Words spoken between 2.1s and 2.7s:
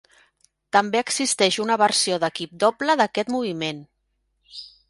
d'equip